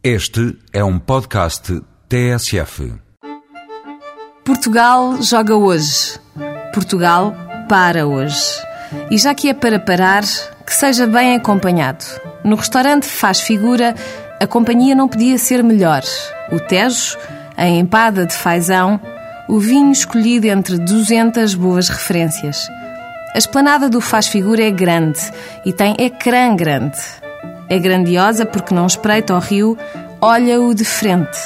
[0.00, 2.94] Este é um podcast TSF.
[4.44, 6.20] Portugal joga hoje.
[6.72, 7.34] Portugal
[7.68, 8.40] para hoje.
[9.10, 10.22] E já que é para parar,
[10.64, 12.04] que seja bem acompanhado.
[12.44, 13.96] No restaurante Faz Figura,
[14.40, 16.04] a companhia não podia ser melhor.
[16.52, 17.18] O Tejo,
[17.56, 19.00] a empada de fazão,
[19.48, 22.68] o vinho escolhido entre 200 boas referências.
[23.34, 25.18] A esplanada do Faz Figura é grande
[25.66, 26.98] e tem ecrã grande.
[27.68, 29.76] É grandiosa porque não espreita o rio,
[30.20, 31.38] olha-o de frente.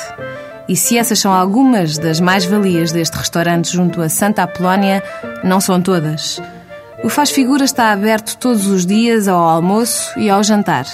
[0.69, 5.02] E se essas são algumas das mais-valias deste restaurante junto a Santa Apolónia,
[5.43, 6.41] não são todas.
[7.02, 10.87] O Faz Figura está aberto todos os dias ao almoço e ao jantar.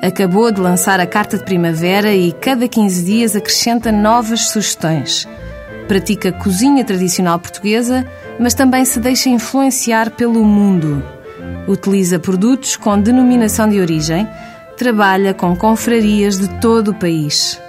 [0.00, 5.28] Acabou de lançar a carta de primavera e cada 15 dias acrescenta novas sugestões.
[5.88, 8.06] Pratica cozinha tradicional portuguesa,
[8.38, 11.02] mas também se deixa influenciar pelo mundo.
[11.66, 14.26] Utiliza produtos com denominação de origem,
[14.80, 17.60] trabalha com confrarias de todo o país.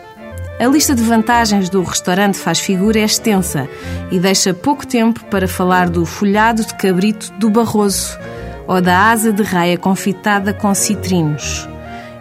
[0.57, 3.67] A lista de vantagens do restaurante Faz Figura é extensa
[4.09, 8.17] e deixa pouco tempo para falar do folhado de cabrito do Barroso
[8.65, 11.67] ou da asa de raia confitada com citrinos.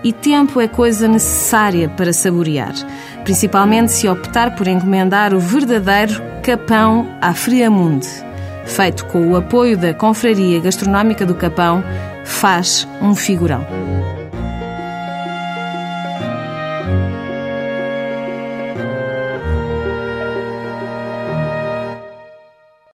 [0.02, 2.74] E tempo é coisa necessária para saborear,
[3.22, 8.08] principalmente se optar por encomendar o verdadeiro capão à Friamunde.
[8.66, 11.84] Feito com o apoio da Confraria Gastronómica do Capão,
[12.24, 13.64] faz um figurão.
[16.90, 17.29] you